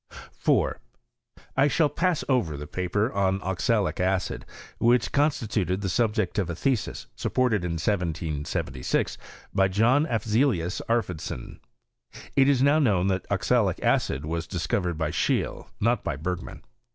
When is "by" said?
9.53-9.67, 14.97-15.11, 16.03-16.15